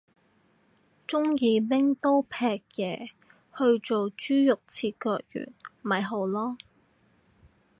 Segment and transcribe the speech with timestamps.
[1.07, 3.11] 鍾意拎刀劈嘢
[3.55, 6.57] 去做豬肉切割員咪好囉